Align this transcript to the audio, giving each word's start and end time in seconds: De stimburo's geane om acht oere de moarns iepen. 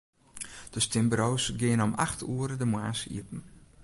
De 0.71 0.79
stimburo's 0.79 1.45
geane 1.57 1.83
om 1.83 1.93
acht 2.05 2.21
oere 2.21 2.55
de 2.57 2.65
moarns 2.65 3.01
iepen. 3.15 3.41